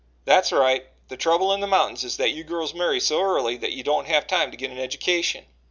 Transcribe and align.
"That's 0.25 0.51
right. 0.51 0.87
The 1.09 1.15
trouble 1.15 1.53
in 1.53 1.59
the 1.59 1.67
mountains 1.67 2.03
is 2.03 2.17
that 2.17 2.31
you 2.31 2.43
girls 2.43 2.73
marry 2.73 2.99
so 2.99 3.21
early 3.21 3.55
that 3.57 3.73
you 3.73 3.83
don't 3.83 4.07
have 4.07 4.25
time 4.25 4.49
to 4.49 4.57
get 4.57 4.71
an 4.71 4.79
education." 4.79 5.45